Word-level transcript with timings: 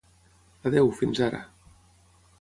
Adeu, 0.69 0.89
fins 1.03 1.23
ara. 1.29 1.45